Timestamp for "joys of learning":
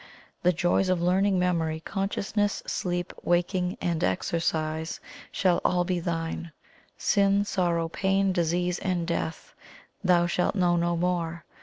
0.51-1.37